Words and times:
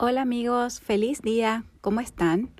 Hola 0.00 0.22
amigos, 0.22 0.78
feliz 0.78 1.22
día, 1.22 1.64
¿cómo 1.80 1.98
están? 1.98 2.50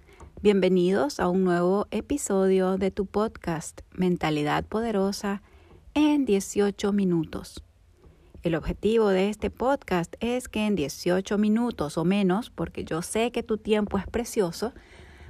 Bienvenidos 0.42 1.20
a 1.20 1.28
un 1.28 1.44
nuevo 1.44 1.86
episodio 1.92 2.78
de 2.78 2.90
tu 2.90 3.06
podcast 3.06 3.82
Mentalidad 3.92 4.64
Poderosa 4.64 5.40
en 5.94 6.24
18 6.24 6.92
minutos. 6.92 7.62
El 8.42 8.56
objetivo 8.56 9.10
de 9.10 9.28
este 9.28 9.50
podcast 9.50 10.16
es 10.18 10.48
que 10.48 10.66
en 10.66 10.74
18 10.74 11.38
minutos 11.38 11.96
o 11.96 12.04
menos, 12.04 12.50
porque 12.50 12.84
yo 12.84 13.02
sé 13.02 13.30
que 13.30 13.44
tu 13.44 13.56
tiempo 13.56 13.98
es 13.98 14.08
precioso, 14.08 14.72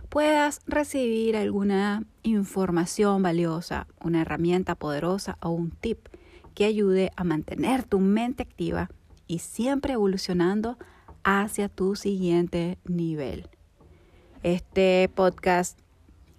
puedas 0.09 0.63
recibir 0.67 1.37
alguna 1.37 2.05
información 2.23 3.23
valiosa, 3.23 3.87
una 4.01 4.23
herramienta 4.23 4.77
poderosa 4.77 5.37
o 5.43 5.51
un 5.51 5.73
tip 5.73 6.09
que 6.55 6.65
ayude 6.65 7.13
a 7.17 7.25
mantener 7.25 7.83
tu 7.83 8.01
mente 8.01 8.45
activa 8.45 8.89
y 9.27 9.41
siempre 9.41 9.93
evolucionando 9.93 10.79
hacia 11.29 11.69
tu 11.69 11.95
siguiente 11.95 12.79
nivel. 12.87 13.51
Este 14.43 15.11
podcast, 15.15 15.79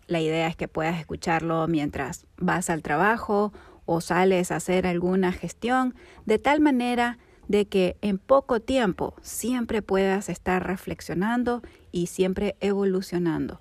la 0.07 0.19
idea 0.19 0.47
es 0.47 0.55
que 0.55 0.67
puedas 0.67 0.99
escucharlo 0.99 1.67
mientras 1.67 2.25
vas 2.37 2.71
al 2.71 2.81
trabajo 2.81 3.53
o 3.85 4.01
sales 4.01 4.51
a 4.51 4.55
hacer 4.55 4.87
alguna 4.87 5.31
gestión, 5.31 5.93
de 6.25 6.39
tal 6.39 6.59
manera 6.59 7.19
de 7.47 7.67
que 7.67 7.97
en 8.01 8.17
poco 8.17 8.61
tiempo 8.61 9.13
siempre 9.21 9.83
puedas 9.83 10.27
estar 10.27 10.65
reflexionando 10.65 11.61
y 11.91 12.07
siempre 12.07 12.55
evolucionando 12.59 13.59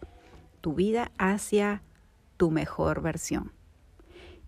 tu 0.63 0.73
vida 0.73 1.13
hacia 1.19 1.83
tu 2.39 2.51
mejor 2.51 3.03
versión. 3.03 3.53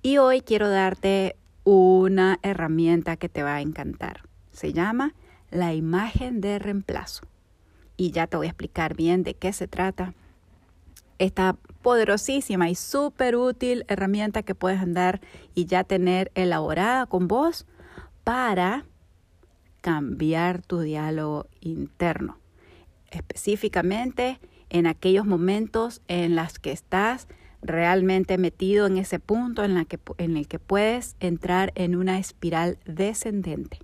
Y 0.01 0.17
hoy 0.17 0.41
quiero 0.41 0.71
darte 0.71 1.37
una 1.63 2.39
herramienta 2.43 3.19
que 3.19 3.29
te 3.29 3.43
va 3.43 3.57
a 3.57 3.61
encantar. 3.61 4.23
Se 4.51 4.73
llama 4.73 5.15
la 5.51 5.75
imagen 5.75 6.41
de 6.41 6.59
reemplazo. 6.59 7.27
Y 7.97 8.13
ya 8.13 8.27
te 8.27 8.37
voy 8.37 8.47
a 8.47 8.51
explicar 8.51 8.95
bien 8.95 9.23
de 9.23 9.35
qué 9.35 9.53
se 9.53 9.69
trata. 9.69 10.15
Esta 11.19 11.57
poderosísima 11.83 12.71
y 12.71 12.75
súper 12.75 13.37
útil 13.37 13.85
herramienta 13.89 14.43
que 14.43 14.55
puedes 14.55 14.81
andar 14.81 15.21
y 15.55 15.67
ya 15.67 15.85
tener 15.85 16.31
elaborada 16.35 17.07
con 17.07 17.29
vos 17.29 17.67
para 18.25 18.87
cambiar 19.81 20.63
tu 20.63 20.81
diálogo 20.81 21.47
interno. 21.61 22.39
Específicamente 23.11 24.41
en 24.71 24.87
aquellos 24.87 25.27
momentos 25.27 26.01
en 26.09 26.37
los 26.37 26.59
que 26.59 26.73
estás 26.73 27.29
realmente 27.63 28.39
metido 28.39 28.87
en 28.87 28.97
ese 28.97 29.19
punto 29.19 29.65
en, 29.65 29.75
la 29.75 29.85
que, 29.85 29.99
en 30.19 30.37
el 30.37 30.49
que 30.49 30.59
puedes 30.59 31.17
entrar 31.21 31.73
en 31.75 31.97
una 31.97 32.19
espiral 32.19 32.79
descendente. 32.87 33.81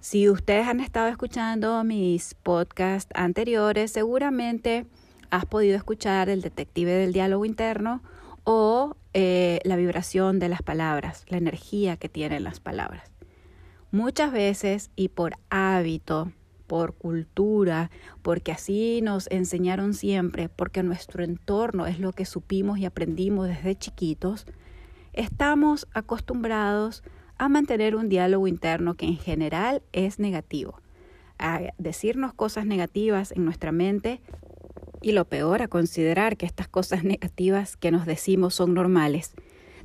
Si 0.00 0.28
ustedes 0.28 0.68
han 0.68 0.78
estado 0.78 1.08
escuchando 1.08 1.82
mis 1.82 2.34
podcasts 2.34 3.10
anteriores, 3.16 3.90
seguramente 3.90 4.86
has 5.30 5.44
podido 5.44 5.76
escuchar 5.76 6.28
el 6.28 6.40
detective 6.40 6.92
del 6.92 7.12
diálogo 7.12 7.44
interno 7.44 8.00
o 8.44 8.96
eh, 9.12 9.58
la 9.64 9.74
vibración 9.74 10.38
de 10.38 10.48
las 10.48 10.62
palabras, 10.62 11.24
la 11.28 11.38
energía 11.38 11.96
que 11.96 12.08
tienen 12.08 12.44
las 12.44 12.60
palabras. 12.60 13.10
Muchas 13.90 14.30
veces 14.30 14.90
y 14.94 15.08
por 15.08 15.34
hábito, 15.50 16.30
por 16.68 16.94
cultura, 16.94 17.90
porque 18.22 18.52
así 18.52 19.00
nos 19.02 19.26
enseñaron 19.32 19.94
siempre, 19.94 20.48
porque 20.48 20.84
nuestro 20.84 21.24
entorno 21.24 21.86
es 21.86 21.98
lo 21.98 22.12
que 22.12 22.24
supimos 22.24 22.78
y 22.78 22.84
aprendimos 22.84 23.48
desde 23.48 23.76
chiquitos, 23.76 24.46
estamos 25.12 25.88
acostumbrados 25.92 27.02
a 27.02 27.17
mantener 27.46 27.94
un 27.94 28.08
diálogo 28.08 28.48
interno 28.48 28.94
que 28.94 29.06
en 29.06 29.16
general 29.16 29.82
es 29.92 30.18
negativo, 30.18 30.80
a 31.38 31.60
decirnos 31.78 32.34
cosas 32.34 32.66
negativas 32.66 33.30
en 33.30 33.44
nuestra 33.44 33.70
mente 33.70 34.20
y 35.00 35.12
lo 35.12 35.24
peor, 35.26 35.62
a 35.62 35.68
considerar 35.68 36.36
que 36.36 36.46
estas 36.46 36.66
cosas 36.66 37.04
negativas 37.04 37.76
que 37.76 37.92
nos 37.92 38.06
decimos 38.06 38.54
son 38.54 38.74
normales. 38.74 39.34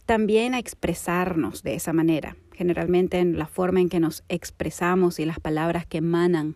También 0.06 0.56
a 0.56 0.60
expresarnos 0.60 1.62
de 1.62 1.76
esa 1.76 1.94
manera, 1.94 2.36
generalmente 2.54 3.20
en 3.20 3.38
la 3.38 3.46
forma 3.46 3.80
en 3.80 3.90
que 3.90 4.00
nos 4.00 4.24
expresamos 4.28 5.20
y 5.20 5.26
las 5.26 5.40
palabras 5.40 5.86
que 5.86 6.00
emanan 6.00 6.56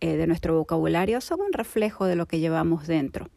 eh, 0.00 0.16
de 0.16 0.26
nuestro 0.26 0.56
vocabulario 0.56 1.20
son 1.20 1.40
un 1.40 1.52
reflejo 1.52 2.04
de 2.04 2.16
lo 2.16 2.26
que 2.26 2.38
llevamos 2.38 2.86
dentro. 2.86 3.30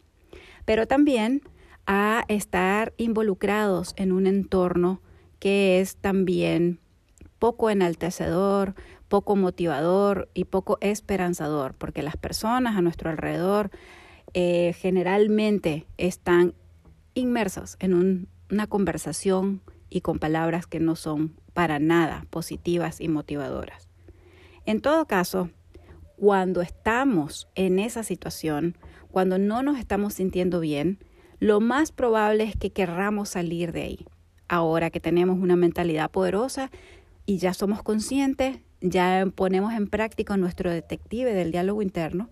Pero 0.66 0.86
también 0.86 1.42
a 1.86 2.26
estar 2.28 2.94
involucrados 2.98 3.94
en 3.96 4.12
un 4.12 4.28
entorno 4.28 5.02
que 5.40 5.80
es 5.80 5.96
también 5.96 6.80
poco 7.40 7.70
enaltecedor, 7.70 8.76
poco 9.08 9.36
motivador 9.36 10.30
y 10.34 10.46
poco 10.46 10.78
esperanzador, 10.82 11.74
porque 11.76 12.02
las 12.04 12.18
personas 12.18 12.76
a 12.76 12.82
nuestro 12.82 13.10
alrededor 13.10 13.72
eh, 14.34 14.74
generalmente 14.78 15.86
están 15.98 16.54
inmersos 17.14 17.78
en 17.80 18.28
una 18.50 18.68
conversación 18.68 19.62
y 19.90 20.02
con 20.02 20.20
palabras 20.20 20.68
que 20.68 20.80
no 20.80 20.96
son 20.96 21.36
para 21.54 21.80
nada 21.80 22.26
positivas 22.30 23.02
y 23.02 23.08
motivadoras. 23.08 23.88
En 24.66 24.82
todo 24.82 25.06
caso, 25.08 25.50
cuando 26.18 26.62
estamos 26.62 27.48
en 27.56 27.80
esa 27.80 28.04
situación, 28.04 28.78
cuando 29.12 29.38
no 29.38 29.64
nos 29.64 29.80
estamos 29.80 30.16
sintiendo 30.16 30.60
bien, 30.60 31.00
lo 31.40 31.60
más 31.60 31.92
probable 31.92 32.44
es 32.44 32.56
que 32.56 32.72
querramos 32.72 33.30
salir 33.30 33.72
de 33.72 33.84
ahí. 33.84 34.06
Ahora 34.50 34.90
que 34.90 35.00
tenemos 35.00 35.40
una 35.40 35.56
mentalidad 35.56 36.10
poderosa, 36.10 36.72
y 37.28 37.38
ya 37.38 37.54
somos 37.54 37.84
conscientes, 37.84 38.62
ya 38.82 39.28
ponemos 39.36 39.74
en 39.74 39.88
práctica 39.88 40.38
nuestro 40.38 40.72
detective 40.72 41.34
del 41.34 41.52
diálogo 41.52 41.84
interno, 41.84 42.30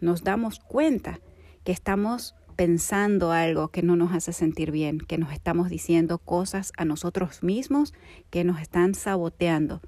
nos 0.00 0.24
damos 0.24 0.58
cuenta 0.58 1.20
que 1.64 1.72
estamos 1.72 2.34
pensando 2.56 3.30
algo 3.30 3.68
que 3.68 3.82
no 3.82 3.94
nos 3.94 4.12
hace 4.12 4.32
sentir 4.32 4.72
bien, 4.72 4.98
que 4.98 5.18
nos 5.18 5.32
estamos 5.32 5.68
diciendo 5.68 6.18
cosas 6.18 6.72
a 6.78 6.86
nosotros 6.86 7.42
mismos 7.42 7.92
que 8.30 8.42
nos 8.42 8.60
están 8.60 8.94
saboteando, 8.94 9.82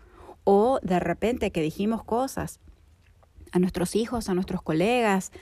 o 0.44 0.78
de 0.82 1.00
repente 1.00 1.52
que 1.52 1.62
dijimos 1.62 2.04
cosas 2.04 2.60
a 3.52 3.58
nuestros 3.58 3.96
hijos, 3.96 4.28
a 4.28 4.34
nuestros 4.34 4.62
colegas, 4.62 5.32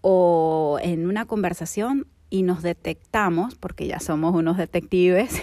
o 0.00 0.78
en 0.82 1.06
una 1.08 1.26
conversación 1.26 2.08
y 2.34 2.42
nos 2.42 2.62
detectamos, 2.62 3.54
porque 3.54 3.86
ya 3.86 4.00
somos 4.00 4.34
unos 4.34 4.56
detectives, 4.56 5.40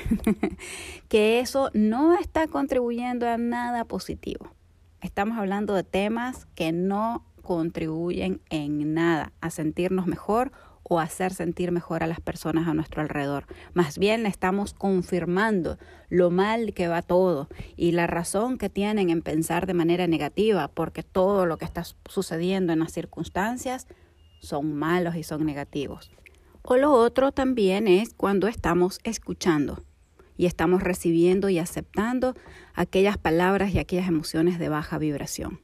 que 1.07 1.40
eso 1.40 1.72
no 1.74 2.19
está 2.19 2.47
contribuyendo 2.47 3.29
a 3.29 3.38
nada 3.38 3.85
positivo. 3.85 4.52
Estamos 5.00 5.38
hablando 5.38 5.74
de 5.74 5.84
temas 5.84 6.47
que 6.53 6.74
no 6.74 7.24
contribuyen 7.44 8.41
en 8.50 8.94
nada 8.94 9.31
a 9.40 9.52
sentirnos 9.52 10.06
mejor 10.06 10.52
o 10.84 11.00
hacer 11.00 11.34
sentir 11.34 11.72
mejor 11.72 12.03
a 12.03 12.07
las 12.07 12.19
personas 12.19 12.68
a 12.68 12.74
nuestro 12.74 13.02
alrededor. 13.02 13.46
Más 13.73 13.97
bien 13.97 14.25
estamos 14.25 14.73
confirmando 14.73 15.78
lo 16.09 16.29
mal 16.29 16.73
que 16.73 16.90
va 16.90 17.02
todo 17.02 17.47
y 17.78 17.94
la 17.94 18.06
razón 18.06 18.58
que 18.58 18.68
tienen 18.68 19.09
en 19.09 19.22
pensar 19.22 19.66
de 19.66 19.75
manera 19.75 20.08
negativa, 20.08 20.68
porque 20.68 21.03
todo 21.03 21.46
lo 21.46 21.58
que 21.58 21.63
está 21.63 21.85
sucediendo 22.09 22.73
en 22.73 22.79
las 22.79 22.91
circunstancias 22.91 23.88
son 24.41 24.75
malos 24.75 25.16
y 25.16 25.23
son 25.23 25.46
negativos. 25.46 26.12
O 26.64 26.78
lo 26.78 26.92
otro 26.92 27.32
también 27.32 27.88
es 27.88 28.14
cuando 28.14 28.48
estamos 28.48 29.00
escuchando 29.04 29.84
y 30.38 30.46
estamos 30.46 30.82
recibiendo 30.82 31.50
y 31.50 31.60
aceptando 31.60 32.36
aquellas 32.74 33.18
palabras 33.18 33.74
y 33.74 33.80
aquellas 33.80 34.08
emociones 34.08 34.60
de 34.60 34.70
baja 34.70 34.98
vibración. 34.98 35.60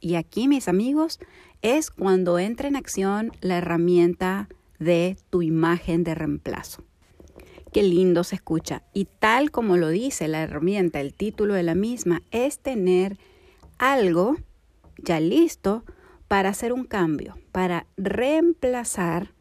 Y 0.00 0.14
aquí, 0.14 0.48
mis 0.48 0.66
amigos, 0.66 1.20
es 1.62 1.90
cuando 1.90 2.38
entra 2.38 2.68
en 2.68 2.76
acción 2.76 3.32
la 3.40 3.58
herramienta 3.58 4.48
de 4.78 5.16
tu 5.28 5.42
imagen 5.42 6.04
de 6.04 6.14
reemplazo. 6.14 6.84
Qué 7.72 7.82
lindo 7.82 8.24
se 8.24 8.36
escucha. 8.36 8.82
Y 8.94 9.04
tal 9.04 9.50
como 9.50 9.76
lo 9.76 9.88
dice 9.88 10.26
la 10.26 10.42
herramienta, 10.42 11.00
el 11.00 11.14
título 11.14 11.54
de 11.54 11.62
la 11.62 11.74
misma, 11.74 12.22
es 12.30 12.58
tener 12.58 13.18
algo 13.78 14.36
ya 14.96 15.20
listo 15.20 15.84
para 16.26 16.48
hacer 16.48 16.72
un 16.72 16.84
cambio, 16.84 17.38
para 17.52 17.86
reemplazar 17.96 19.34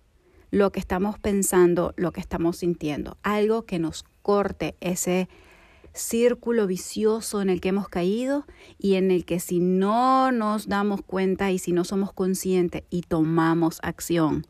lo 0.52 0.72
que 0.72 0.80
estamos 0.80 1.20
pensando, 1.20 1.94
lo 1.98 2.12
que 2.12 2.22
estamos 2.22 2.58
sintiendo, 2.58 3.18
algo 3.24 3.66
que 3.66 3.80
nos 3.80 4.04
corte 4.22 4.76
ese 4.80 5.30
círculo 5.94 6.68
vicioso 6.68 7.42
en 7.42 7.50
el 7.50 7.62
que 7.62 7.70
hemos 7.70 7.90
caído 7.90 8.46
y 8.78 8.96
en 8.96 9.12
el 9.12 9.26
que 9.26 9.40
si 9.40 9.60
no 9.60 10.32
nos 10.32 10.68
damos 10.68 11.02
cuenta 11.02 11.52
y 11.52 11.60
si 11.60 11.72
no 11.72 11.84
somos 11.84 12.14
conscientes 12.14 12.84
y 12.90 13.02
tomamos 13.02 13.80
acción 13.82 14.46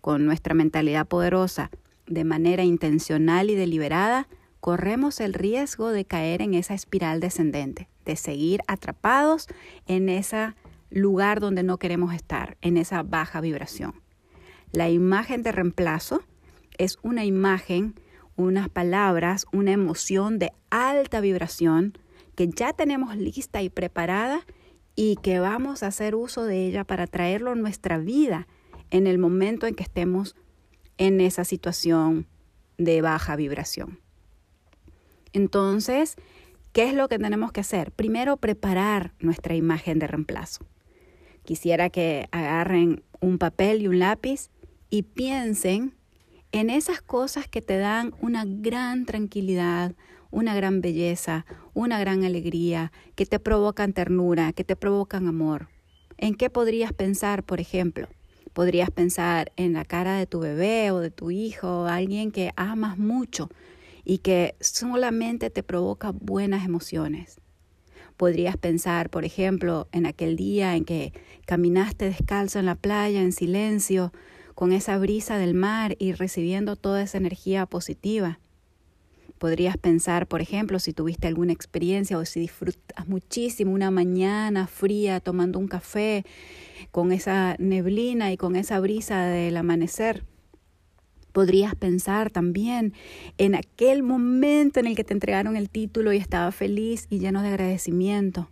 con 0.00 0.26
nuestra 0.26 0.54
mentalidad 0.54 1.06
poderosa 1.06 1.70
de 2.06 2.24
manera 2.24 2.64
intencional 2.64 3.50
y 3.50 3.54
deliberada, 3.54 4.28
corremos 4.60 5.20
el 5.20 5.34
riesgo 5.34 5.90
de 5.90 6.04
caer 6.04 6.42
en 6.42 6.54
esa 6.54 6.74
espiral 6.74 7.20
descendente, 7.20 7.88
de 8.04 8.16
seguir 8.16 8.60
atrapados 8.66 9.46
en 9.86 10.08
ese 10.08 10.54
lugar 10.90 11.40
donde 11.40 11.62
no 11.62 11.78
queremos 11.78 12.14
estar, 12.14 12.56
en 12.60 12.76
esa 12.76 13.02
baja 13.02 13.40
vibración. 13.40 13.94
La 14.72 14.88
imagen 14.88 15.42
de 15.42 15.52
reemplazo 15.52 16.22
es 16.78 16.98
una 17.02 17.26
imagen, 17.26 17.94
unas 18.36 18.70
palabras, 18.70 19.44
una 19.52 19.72
emoción 19.72 20.38
de 20.38 20.50
alta 20.70 21.20
vibración 21.20 21.92
que 22.34 22.48
ya 22.48 22.72
tenemos 22.72 23.14
lista 23.16 23.60
y 23.60 23.68
preparada 23.68 24.46
y 24.96 25.16
que 25.16 25.40
vamos 25.40 25.82
a 25.82 25.88
hacer 25.88 26.14
uso 26.14 26.44
de 26.44 26.66
ella 26.66 26.84
para 26.84 27.06
traerlo 27.06 27.50
a 27.50 27.54
nuestra 27.54 27.98
vida 27.98 28.48
en 28.90 29.06
el 29.06 29.18
momento 29.18 29.66
en 29.66 29.74
que 29.74 29.82
estemos 29.82 30.36
en 30.96 31.20
esa 31.20 31.44
situación 31.44 32.26
de 32.78 33.02
baja 33.02 33.36
vibración. 33.36 34.00
Entonces, 35.34 36.16
¿qué 36.72 36.88
es 36.88 36.94
lo 36.94 37.08
que 37.08 37.18
tenemos 37.18 37.52
que 37.52 37.60
hacer? 37.60 37.92
Primero, 37.92 38.38
preparar 38.38 39.12
nuestra 39.18 39.54
imagen 39.54 39.98
de 39.98 40.06
reemplazo. 40.06 40.64
Quisiera 41.44 41.90
que 41.90 42.28
agarren 42.30 43.02
un 43.20 43.36
papel 43.36 43.82
y 43.82 43.88
un 43.88 43.98
lápiz 43.98 44.50
y 44.92 45.04
piensen 45.04 45.94
en 46.52 46.68
esas 46.68 47.00
cosas 47.00 47.48
que 47.48 47.62
te 47.62 47.78
dan 47.78 48.12
una 48.20 48.44
gran 48.44 49.06
tranquilidad, 49.06 49.94
una 50.30 50.54
gran 50.54 50.82
belleza, 50.82 51.46
una 51.72 51.98
gran 51.98 52.24
alegría, 52.24 52.92
que 53.14 53.24
te 53.24 53.40
provocan 53.40 53.94
ternura, 53.94 54.52
que 54.52 54.64
te 54.64 54.76
provocan 54.76 55.28
amor. 55.28 55.70
¿En 56.18 56.34
qué 56.34 56.50
podrías 56.50 56.92
pensar, 56.92 57.42
por 57.42 57.58
ejemplo? 57.58 58.06
Podrías 58.52 58.90
pensar 58.90 59.50
en 59.56 59.72
la 59.72 59.86
cara 59.86 60.18
de 60.18 60.26
tu 60.26 60.40
bebé 60.40 60.90
o 60.90 60.98
de 60.98 61.10
tu 61.10 61.30
hijo, 61.30 61.86
alguien 61.86 62.30
que 62.30 62.52
amas 62.56 62.98
mucho 62.98 63.48
y 64.04 64.18
que 64.18 64.56
solamente 64.60 65.48
te 65.48 65.62
provoca 65.62 66.10
buenas 66.12 66.66
emociones. 66.66 67.40
Podrías 68.18 68.58
pensar, 68.58 69.08
por 69.08 69.24
ejemplo, 69.24 69.88
en 69.90 70.04
aquel 70.04 70.36
día 70.36 70.76
en 70.76 70.84
que 70.84 71.14
caminaste 71.46 72.04
descalzo 72.10 72.58
en 72.58 72.66
la 72.66 72.74
playa 72.74 73.22
en 73.22 73.32
silencio, 73.32 74.12
con 74.54 74.72
esa 74.72 74.98
brisa 74.98 75.38
del 75.38 75.54
mar 75.54 75.96
y 75.98 76.12
recibiendo 76.12 76.76
toda 76.76 77.02
esa 77.02 77.18
energía 77.18 77.66
positiva. 77.66 78.38
Podrías 79.38 79.76
pensar, 79.76 80.28
por 80.28 80.40
ejemplo, 80.40 80.78
si 80.78 80.92
tuviste 80.92 81.26
alguna 81.26 81.52
experiencia 81.52 82.16
o 82.16 82.24
si 82.24 82.38
disfrutas 82.38 83.08
muchísimo 83.08 83.72
una 83.72 83.90
mañana 83.90 84.68
fría 84.68 85.18
tomando 85.18 85.58
un 85.58 85.66
café 85.66 86.24
con 86.92 87.10
esa 87.10 87.56
neblina 87.58 88.30
y 88.30 88.36
con 88.36 88.54
esa 88.54 88.78
brisa 88.78 89.24
del 89.24 89.56
amanecer. 89.56 90.24
Podrías 91.32 91.74
pensar 91.74 92.30
también 92.30 92.92
en 93.38 93.54
aquel 93.54 94.02
momento 94.02 94.78
en 94.78 94.86
el 94.86 94.94
que 94.94 95.02
te 95.02 95.14
entregaron 95.14 95.56
el 95.56 95.70
título 95.70 96.12
y 96.12 96.18
estaba 96.18 96.52
feliz 96.52 97.06
y 97.10 97.18
lleno 97.18 97.42
de 97.42 97.48
agradecimiento. 97.48 98.48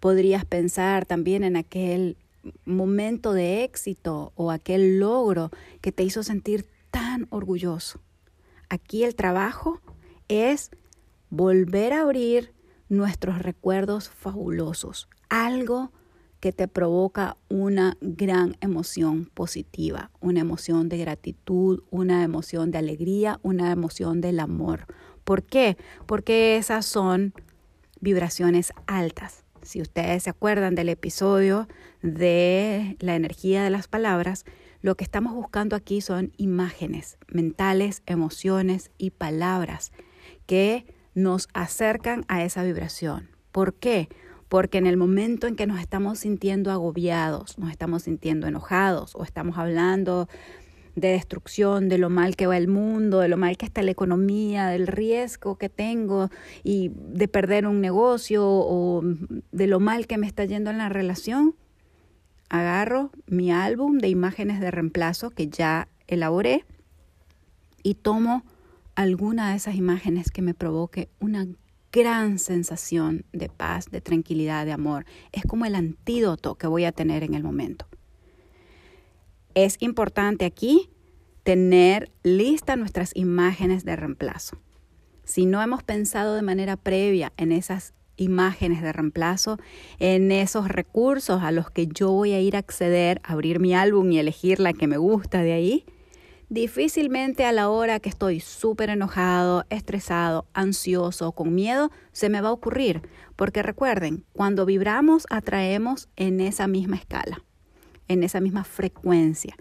Podrías 0.00 0.44
pensar 0.44 1.04
también 1.04 1.44
en 1.44 1.56
aquel 1.56 2.16
momento 2.64 3.32
de 3.32 3.64
éxito 3.64 4.32
o 4.34 4.50
aquel 4.50 4.98
logro 4.98 5.50
que 5.80 5.92
te 5.92 6.02
hizo 6.02 6.22
sentir 6.22 6.66
tan 6.90 7.26
orgulloso. 7.30 8.00
Aquí 8.68 9.04
el 9.04 9.14
trabajo 9.14 9.80
es 10.28 10.70
volver 11.30 11.92
a 11.92 12.02
abrir 12.02 12.52
nuestros 12.88 13.38
recuerdos 13.38 14.10
fabulosos, 14.10 15.08
algo 15.28 15.92
que 16.40 16.52
te 16.52 16.66
provoca 16.66 17.36
una 17.48 17.96
gran 18.00 18.56
emoción 18.60 19.26
positiva, 19.32 20.10
una 20.20 20.40
emoción 20.40 20.88
de 20.88 20.98
gratitud, 20.98 21.84
una 21.90 22.24
emoción 22.24 22.70
de 22.70 22.78
alegría, 22.78 23.38
una 23.42 23.70
emoción 23.70 24.20
del 24.20 24.40
amor. 24.40 24.86
¿Por 25.22 25.44
qué? 25.44 25.76
Porque 26.06 26.56
esas 26.56 26.84
son 26.84 27.32
vibraciones 28.00 28.72
altas. 28.86 29.41
Si 29.62 29.80
ustedes 29.80 30.24
se 30.24 30.30
acuerdan 30.30 30.74
del 30.74 30.88
episodio 30.88 31.68
de 32.02 32.96
la 33.00 33.14
energía 33.14 33.62
de 33.62 33.70
las 33.70 33.88
palabras, 33.88 34.44
lo 34.80 34.96
que 34.96 35.04
estamos 35.04 35.34
buscando 35.34 35.76
aquí 35.76 36.00
son 36.00 36.32
imágenes 36.36 37.16
mentales, 37.28 38.02
emociones 38.06 38.90
y 38.98 39.10
palabras 39.10 39.92
que 40.46 40.84
nos 41.14 41.48
acercan 41.54 42.24
a 42.28 42.42
esa 42.42 42.64
vibración. 42.64 43.30
¿Por 43.52 43.74
qué? 43.74 44.08
Porque 44.48 44.78
en 44.78 44.86
el 44.86 44.96
momento 44.96 45.46
en 45.46 45.56
que 45.56 45.66
nos 45.66 45.80
estamos 45.80 46.18
sintiendo 46.18 46.72
agobiados, 46.72 47.58
nos 47.58 47.70
estamos 47.70 48.02
sintiendo 48.02 48.46
enojados 48.48 49.14
o 49.14 49.22
estamos 49.22 49.56
hablando 49.56 50.28
de 50.94 51.08
destrucción, 51.08 51.88
de 51.88 51.98
lo 51.98 52.10
mal 52.10 52.36
que 52.36 52.46
va 52.46 52.56
el 52.56 52.68
mundo, 52.68 53.20
de 53.20 53.28
lo 53.28 53.36
mal 53.36 53.56
que 53.56 53.66
está 53.66 53.82
la 53.82 53.90
economía, 53.90 54.68
del 54.68 54.86
riesgo 54.86 55.56
que 55.56 55.68
tengo 55.68 56.30
y 56.62 56.90
de 56.94 57.28
perder 57.28 57.66
un 57.66 57.80
negocio 57.80 58.44
o 58.44 59.02
de 59.52 59.66
lo 59.66 59.80
mal 59.80 60.06
que 60.06 60.18
me 60.18 60.26
está 60.26 60.44
yendo 60.44 60.70
en 60.70 60.78
la 60.78 60.88
relación, 60.88 61.54
agarro 62.48 63.10
mi 63.26 63.50
álbum 63.50 63.98
de 63.98 64.08
imágenes 64.08 64.60
de 64.60 64.70
reemplazo 64.70 65.30
que 65.30 65.48
ya 65.48 65.88
elaboré 66.06 66.64
y 67.82 67.94
tomo 67.94 68.44
alguna 68.94 69.50
de 69.50 69.56
esas 69.56 69.74
imágenes 69.74 70.30
que 70.30 70.42
me 70.42 70.52
provoque 70.52 71.08
una 71.18 71.46
gran 71.92 72.38
sensación 72.38 73.24
de 73.32 73.48
paz, 73.48 73.90
de 73.90 74.00
tranquilidad, 74.00 74.66
de 74.66 74.72
amor. 74.72 75.04
Es 75.32 75.44
como 75.44 75.66
el 75.66 75.74
antídoto 75.74 76.56
que 76.56 76.66
voy 76.66 76.84
a 76.84 76.92
tener 76.92 77.22
en 77.22 77.34
el 77.34 77.42
momento. 77.42 77.86
Es 79.54 79.76
importante 79.80 80.46
aquí 80.46 80.90
tener 81.42 82.10
listas 82.22 82.78
nuestras 82.78 83.12
imágenes 83.14 83.84
de 83.84 83.96
reemplazo. 83.96 84.56
Si 85.24 85.44
no 85.44 85.62
hemos 85.62 85.82
pensado 85.82 86.34
de 86.34 86.42
manera 86.42 86.76
previa 86.76 87.32
en 87.36 87.52
esas 87.52 87.92
imágenes 88.16 88.80
de 88.80 88.92
reemplazo, 88.92 89.58
en 89.98 90.32
esos 90.32 90.68
recursos 90.68 91.42
a 91.42 91.52
los 91.52 91.70
que 91.70 91.86
yo 91.86 92.10
voy 92.12 92.32
a 92.32 92.40
ir 92.40 92.56
a 92.56 92.60
acceder, 92.60 93.20
abrir 93.24 93.60
mi 93.60 93.74
álbum 93.74 94.10
y 94.10 94.18
elegir 94.18 94.58
la 94.58 94.72
que 94.72 94.86
me 94.86 94.96
gusta 94.96 95.42
de 95.42 95.52
ahí, 95.52 95.84
difícilmente 96.48 97.44
a 97.44 97.52
la 97.52 97.68
hora 97.68 98.00
que 98.00 98.08
estoy 98.08 98.40
súper 98.40 98.90
enojado, 98.90 99.64
estresado, 99.68 100.46
ansioso, 100.54 101.32
con 101.32 101.54
miedo, 101.54 101.90
se 102.12 102.28
me 102.28 102.40
va 102.40 102.48
a 102.48 102.52
ocurrir. 102.52 103.02
Porque 103.36 103.62
recuerden, 103.62 104.24
cuando 104.32 104.64
vibramos 104.66 105.26
atraemos 105.30 106.08
en 106.16 106.40
esa 106.40 106.68
misma 106.68 106.96
escala, 106.96 107.42
en 108.08 108.22
esa 108.22 108.40
misma 108.40 108.64
frecuencia. 108.64 109.56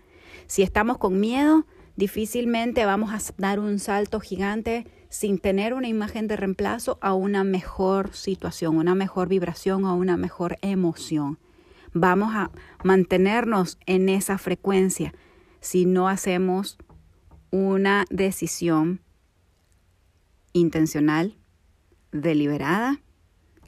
Si 0.48 0.64
estamos 0.64 0.98
con 0.98 1.20
miedo, 1.20 1.66
difícilmente 1.96 2.86
vamos 2.86 3.12
a 3.14 3.34
dar 3.38 3.60
un 3.60 3.80
salto 3.80 4.20
gigante 4.20 4.88
sin 5.10 5.40
tener 5.40 5.74
una 5.74 5.88
imagen 5.88 6.28
de 6.28 6.38
reemplazo 6.38 6.98
a 7.02 7.14
una 7.14 7.44
mejor 7.44 8.14
situación, 8.14 8.78
una 8.78 8.96
mejor 8.96 9.28
vibración 9.28 9.86
o 9.86 9.96
una 9.96 10.16
mejor 10.18 10.58
emoción. 10.62 11.38
Vamos 11.94 12.34
a 12.34 12.52
mantenernos 12.84 13.78
en 13.86 14.08
esa 14.08 14.38
frecuencia 14.38 15.14
si 15.60 15.86
no 15.86 16.08
hacemos 16.08 16.78
una 17.52 18.06
decisión 18.10 19.02
intencional, 20.54 21.38
deliberada 22.12 23.02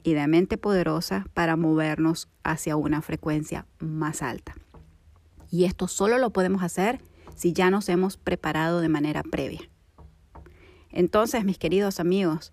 y 0.02 0.14
de 0.14 0.26
mente 0.26 0.56
poderosa 0.56 1.26
para 1.34 1.56
movernos 1.56 2.28
hacia 2.42 2.76
una 2.76 3.02
frecuencia 3.02 3.66
más 3.78 4.22
alta. 4.22 4.54
Y 5.54 5.66
esto 5.66 5.86
solo 5.86 6.18
lo 6.18 6.32
podemos 6.32 6.64
hacer 6.64 7.00
si 7.36 7.52
ya 7.52 7.70
nos 7.70 7.88
hemos 7.88 8.16
preparado 8.16 8.80
de 8.80 8.88
manera 8.88 9.22
previa. 9.22 9.60
Entonces, 10.90 11.44
mis 11.44 11.58
queridos 11.58 12.00
amigos, 12.00 12.50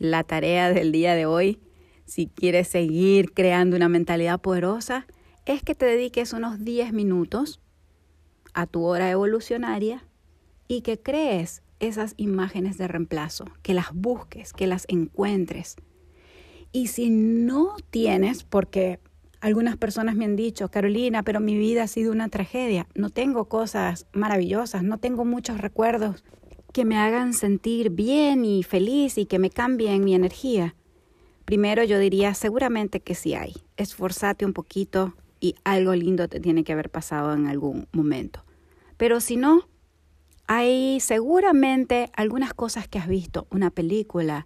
la 0.00 0.24
tarea 0.24 0.72
del 0.72 0.90
día 0.90 1.14
de 1.14 1.24
hoy, 1.24 1.60
si 2.04 2.26
quieres 2.26 2.66
seguir 2.66 3.32
creando 3.32 3.76
una 3.76 3.88
mentalidad 3.88 4.40
poderosa, 4.40 5.06
es 5.44 5.62
que 5.62 5.76
te 5.76 5.86
dediques 5.86 6.32
unos 6.32 6.64
10 6.64 6.92
minutos 6.92 7.60
a 8.54 8.66
tu 8.66 8.82
hora 8.82 9.08
evolucionaria 9.08 10.04
y 10.66 10.80
que 10.80 11.00
crees 11.00 11.62
esas 11.78 12.14
imágenes 12.16 12.76
de 12.76 12.88
reemplazo, 12.88 13.44
que 13.62 13.72
las 13.72 13.94
busques, 13.94 14.52
que 14.52 14.66
las 14.66 14.84
encuentres. 14.88 15.76
Y 16.72 16.88
si 16.88 17.08
no 17.08 17.76
tienes, 17.90 18.42
porque 18.42 18.98
algunas 19.46 19.76
personas 19.76 20.16
me 20.16 20.24
han 20.24 20.34
dicho, 20.34 20.72
Carolina, 20.72 21.22
pero 21.22 21.38
mi 21.38 21.56
vida 21.56 21.84
ha 21.84 21.86
sido 21.86 22.10
una 22.10 22.28
tragedia, 22.28 22.88
no 22.96 23.10
tengo 23.10 23.44
cosas 23.44 24.08
maravillosas, 24.12 24.82
no 24.82 24.98
tengo 24.98 25.24
muchos 25.24 25.60
recuerdos 25.60 26.24
que 26.72 26.84
me 26.84 26.98
hagan 26.98 27.32
sentir 27.32 27.90
bien 27.90 28.44
y 28.44 28.64
feliz 28.64 29.18
y 29.18 29.26
que 29.26 29.38
me 29.38 29.50
cambien 29.50 30.02
mi 30.02 30.16
energía. 30.16 30.74
Primero 31.44 31.84
yo 31.84 32.00
diría, 32.00 32.34
seguramente 32.34 32.98
que 32.98 33.14
sí 33.14 33.34
hay. 33.34 33.54
Esforzate 33.76 34.44
un 34.44 34.52
poquito 34.52 35.14
y 35.38 35.54
algo 35.62 35.94
lindo 35.94 36.26
te 36.26 36.40
tiene 36.40 36.64
que 36.64 36.72
haber 36.72 36.90
pasado 36.90 37.32
en 37.32 37.46
algún 37.46 37.86
momento. 37.92 38.44
Pero 38.96 39.20
si 39.20 39.36
no, 39.36 39.68
hay 40.48 40.98
seguramente 40.98 42.10
algunas 42.16 42.52
cosas 42.52 42.88
que 42.88 42.98
has 42.98 43.06
visto, 43.06 43.46
una 43.52 43.70
película, 43.70 44.44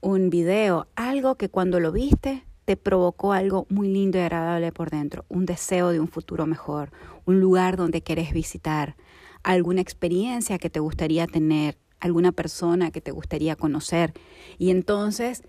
un 0.00 0.30
video, 0.30 0.88
algo 0.96 1.34
que 1.34 1.50
cuando 1.50 1.78
lo 1.78 1.92
viste 1.92 2.46
te 2.70 2.76
provocó 2.76 3.32
algo 3.32 3.66
muy 3.68 3.88
lindo 3.88 4.16
y 4.16 4.20
agradable 4.20 4.70
por 4.70 4.90
dentro, 4.90 5.24
un 5.28 5.44
deseo 5.44 5.90
de 5.90 5.98
un 5.98 6.06
futuro 6.06 6.46
mejor, 6.46 6.92
un 7.24 7.40
lugar 7.40 7.76
donde 7.76 8.00
quieres 8.00 8.32
visitar, 8.32 8.94
alguna 9.42 9.80
experiencia 9.80 10.56
que 10.60 10.70
te 10.70 10.78
gustaría 10.78 11.26
tener, 11.26 11.78
alguna 11.98 12.30
persona 12.30 12.92
que 12.92 13.00
te 13.00 13.10
gustaría 13.10 13.56
conocer. 13.56 14.12
Y 14.56 14.70
entonces 14.70 15.42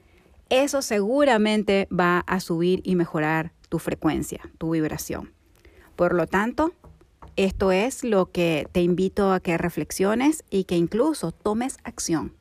eso 0.49 0.81
seguramente 0.81 1.87
va 1.91 2.21
a 2.21 2.39
subir 2.39 2.81
y 2.85 2.95
mejorar 2.95 3.53
tu 3.69 3.77
frecuencia, 3.77 4.41
tu 4.57 4.71
vibración. 4.71 5.31
Por 5.95 6.15
lo 6.15 6.25
tanto, 6.25 6.73
esto 7.35 7.71
es 7.71 8.03
lo 8.03 8.31
que 8.31 8.67
te 8.71 8.81
invito 8.81 9.31
a 9.31 9.41
que 9.41 9.59
reflexiones 9.59 10.43
y 10.49 10.63
que 10.63 10.75
incluso 10.75 11.31
tomes 11.31 11.77
acción 11.83 12.40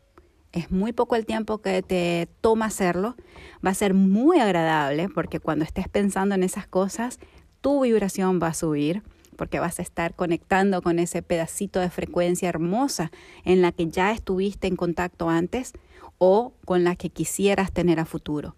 Es 0.52 0.71
muy 0.71 0.92
poco 0.92 1.14
el 1.16 1.26
tiempo 1.26 1.59
que 1.59 1.83
te 1.83 2.28
toma 2.40 2.66
hacerlo. 2.66 3.16
Va 3.64 3.71
a 3.71 3.75
ser 3.75 3.95
muy 3.95 4.40
agradable 4.40 5.09
porque 5.09 5.38
cuando 5.38 5.64
estés 5.64 5.88
pensando 5.88 6.35
en 6.35 6.42
esas 6.42 6.66
cosas, 6.66 7.21
tu 7.61 7.83
vibración 7.83 8.40
va 8.42 8.49
a 8.49 8.54
subir 8.54 9.02
porque 9.37 9.59
vas 9.59 9.78
a 9.78 9.83
estar 9.83 10.14
conectando 10.14 10.83
con 10.83 10.99
ese 10.99 11.23
pedacito 11.23 11.80
de 11.80 11.88
frecuencia 11.88 12.49
hermosa 12.49 13.11
en 13.45 13.62
la 13.62 13.73
que 13.73 13.88
ya 13.88 14.12
estuviste 14.12 14.66
en 14.66 14.76
contacto 14.76 15.30
antes 15.30 15.73
o 16.19 16.52
con 16.66 16.85
la 16.85 16.95
que 16.95 17.09
quisieras 17.09 17.73
tener 17.73 18.00
a 18.00 18.04
futuro. 18.04 18.54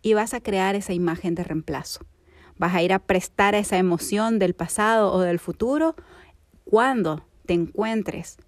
Y 0.00 0.14
vas 0.14 0.32
a 0.32 0.40
crear 0.40 0.74
esa 0.74 0.94
imagen 0.94 1.34
de 1.34 1.44
reemplazo. 1.44 2.06
Vas 2.56 2.74
a 2.74 2.82
ir 2.82 2.94
a 2.94 2.98
prestar 2.98 3.54
esa 3.54 3.76
emoción 3.76 4.38
del 4.38 4.54
pasado 4.54 5.12
o 5.12 5.20
del 5.20 5.38
futuro 5.38 5.96
cuando 6.64 7.26
te 7.44 7.52
encuentres 7.52 8.38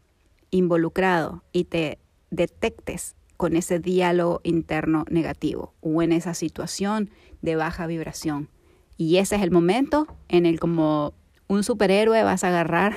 involucrado 0.51 1.43
y 1.53 1.65
te 1.65 1.99
detectes 2.35 3.17
con 3.37 3.57
ese 3.57 3.79
diálogo 3.79 4.41
interno 4.45 5.05
negativo 5.11 5.75
o 5.81 6.03
en 6.03 6.13
esa 6.13 6.35
situación 6.35 7.11
de 7.43 7.57
baja 7.57 7.87
vibración. 7.87 8.49
Y 8.97 9.17
ese 9.17 9.37
es 9.37 9.43
el 9.43 9.51
momento 9.51 10.07
en 10.29 10.47
el 10.47 10.61
como 10.61 11.15
un 11.49 11.63
superhéroe 11.63 12.23
vas 12.23 12.45
a 12.45 12.49
agarrar 12.49 12.97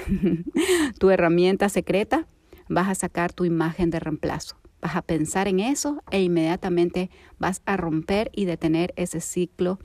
tu 0.99 1.09
herramienta 1.09 1.69
secreta, 1.69 2.27
vas 2.69 2.87
a 2.87 2.95
sacar 2.95 3.33
tu 3.33 3.45
imagen 3.45 3.89
de 3.89 3.99
reemplazo. 3.99 4.57
Vas 4.79 4.95
a 4.95 5.01
pensar 5.01 5.47
en 5.47 5.59
eso 5.59 6.03
e 6.11 6.21
inmediatamente 6.21 7.09
vas 7.39 7.61
a 7.65 7.77
romper 7.77 8.29
y 8.33 8.45
detener 8.45 8.93
ese 8.95 9.21
ciclo 9.21 9.79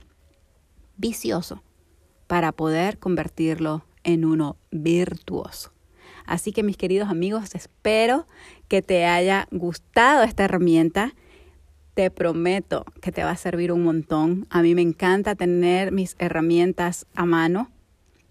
vicioso 0.97 1.63
para 2.27 2.51
poder 2.51 2.99
convertirlo 2.99 3.85
en 4.03 4.23
uno 4.23 4.57
virtuoso. 4.71 5.73
Así 6.25 6.51
que 6.51 6.63
mis 6.63 6.77
queridos 6.77 7.09
amigos, 7.09 7.55
espero 7.55 8.27
que 8.67 8.81
te 8.81 9.05
haya 9.05 9.47
gustado 9.51 10.23
esta 10.23 10.45
herramienta. 10.45 11.13
Te 11.93 12.09
prometo 12.09 12.85
que 13.01 13.11
te 13.11 13.23
va 13.23 13.31
a 13.31 13.37
servir 13.37 13.71
un 13.71 13.83
montón. 13.83 14.47
A 14.49 14.61
mí 14.61 14.73
me 14.75 14.81
encanta 14.81 15.35
tener 15.35 15.91
mis 15.91 16.15
herramientas 16.19 17.05
a 17.13 17.25
mano 17.25 17.71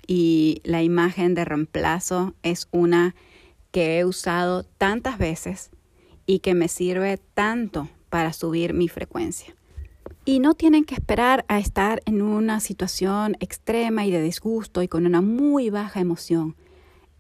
y 0.07 0.61
la 0.65 0.83
imagen 0.83 1.35
de 1.35 1.45
reemplazo 1.45 2.35
es 2.43 2.69
una 2.71 3.15
que 3.71 3.99
he 3.99 4.05
usado 4.05 4.65
tantas 4.65 5.19
veces 5.19 5.71
y 6.27 6.41
que 6.41 6.55
me 6.55 6.69
sirve 6.69 7.19
tanto 7.35 7.89
para 8.11 8.33
subir 8.33 8.75
mi 8.75 8.89
frecuencia. 8.89 9.55
Y 10.25 10.39
no 10.39 10.55
tienen 10.55 10.85
que 10.85 10.95
esperar 10.95 11.45
a 11.49 11.59
estar 11.59 12.03
en 12.05 12.23
una 12.23 12.61
situación 12.61 13.37
extrema 13.41 14.05
y 14.07 14.11
de 14.11 14.23
disgusto 14.23 14.83
y 14.83 14.89
con 14.89 15.07
una 15.07 15.21
muy 15.21 15.71
baja 15.71 16.01
emoción. 16.01 16.55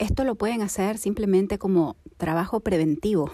Esto 0.02 0.24
lo 0.24 0.34
pueden 0.34 0.62
hacer 0.62 0.98
simplemente 0.98 1.58
como 1.58 1.94
trabajo 2.16 2.58
preventivo. 2.58 3.30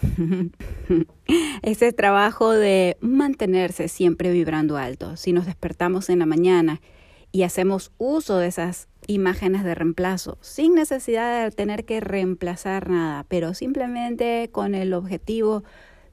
Ese 1.62 1.94
trabajo 1.94 2.50
de 2.50 2.98
mantenerse 3.00 3.88
siempre 3.88 4.30
vibrando 4.30 4.76
alto. 4.76 5.16
Si 5.16 5.32
nos 5.32 5.46
despertamos 5.46 6.10
en 6.10 6.18
la 6.18 6.26
mañana 6.26 6.82
y 7.32 7.44
hacemos 7.44 7.90
uso 7.96 8.37
de 8.37 8.48
esas 8.48 8.88
imágenes 9.06 9.64
de 9.64 9.75
reemplazo, 9.75 10.37
sin 10.42 10.75
necesidad 10.75 11.42
de 11.42 11.50
tener 11.52 11.87
que 11.87 12.00
reemplazar 12.00 12.90
nada, 12.90 13.25
pero 13.28 13.54
simplemente 13.54 14.50
con 14.52 14.75
el 14.75 14.92
objetivo 14.92 15.64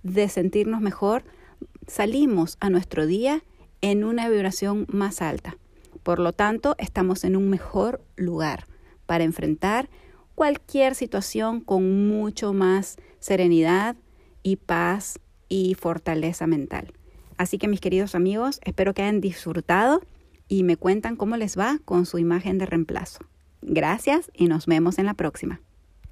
de 0.03 0.29
sentirnos 0.29 0.79
mejor, 0.79 1.25
salimos 1.85 2.55
a 2.61 2.69
nuestro 2.69 3.05
día 3.05 3.43
en 3.81 4.05
una 4.05 4.29
vibración 4.29 4.85
más 4.87 5.21
alta. 5.21 5.57
Por 6.01 6.19
lo 6.19 6.31
tanto, 6.31 6.75
estamos 6.77 7.25
en 7.25 7.35
un 7.35 7.49
mejor 7.49 8.01
lugar 8.15 8.67
para 9.05 9.25
enfrentar 9.25 9.89
cualquier 10.35 10.95
situación 10.95 11.61
con 11.61 12.07
mucho 12.07 12.53
más 12.53 12.97
serenidad 13.19 13.95
y 14.43 14.57
paz 14.57 15.19
y 15.49 15.75
fortaleza 15.75 16.45
mental. 16.45 16.93
Así 17.37 17.57
que 17.57 17.67
mis 17.67 17.81
queridos 17.81 18.15
amigos, 18.15 18.59
espero 18.63 18.93
que 18.93 19.01
hayan 19.01 19.21
disfrutado 19.21 20.01
y 20.47 20.63
me 20.63 20.77
cuentan 20.77 21.15
cómo 21.15 21.37
les 21.37 21.57
va 21.57 21.79
con 21.85 22.05
su 22.05 22.17
imagen 22.19 22.57
de 22.57 22.65
reemplazo. 22.65 23.19
Gracias 23.61 24.31
y 24.33 24.47
nos 24.47 24.67
vemos 24.67 24.99
en 24.99 25.07
la 25.07 25.15
próxima. 25.15 25.61